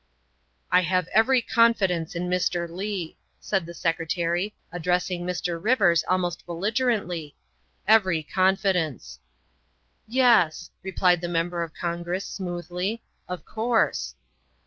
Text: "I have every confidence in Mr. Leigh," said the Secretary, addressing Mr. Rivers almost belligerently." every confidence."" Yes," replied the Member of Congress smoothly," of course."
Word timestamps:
"I 0.71 0.81
have 0.81 1.07
every 1.09 1.43
confidence 1.43 2.15
in 2.15 2.27
Mr. 2.27 2.67
Leigh," 2.67 3.19
said 3.39 3.67
the 3.67 3.73
Secretary, 3.75 4.55
addressing 4.71 5.23
Mr. 5.27 5.63
Rivers 5.63 6.03
almost 6.07 6.43
belligerently." 6.47 7.35
every 7.97 8.23
confidence."" 8.23 9.19
Yes," 10.07 10.71
replied 10.81 11.21
the 11.21 11.27
Member 11.29 11.61
of 11.61 11.75
Congress 11.75 12.25
smoothly," 12.25 13.03
of 13.29 13.45
course." 13.45 14.15